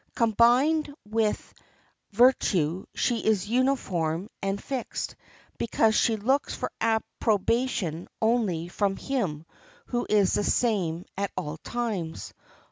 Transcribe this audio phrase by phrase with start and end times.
[0.15, 1.53] Combined with
[2.11, 5.15] virtue she is uniform and fixed,
[5.59, 9.45] because she looks for approbation only from Him
[9.85, 12.33] who is the same at all times.